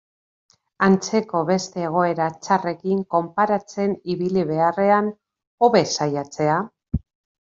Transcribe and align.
Antzeko 0.85 1.41
beste 1.49 1.83
egoera 1.89 2.29
txarrekin 2.47 3.03
konparatzen 3.15 3.93
ibili 4.17 4.47
beharrean, 4.53 5.11
hobe 5.67 5.83
saiatzea. 5.97 6.57